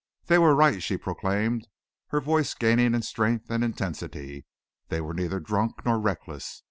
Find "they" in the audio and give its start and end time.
0.25-0.39, 4.87-4.99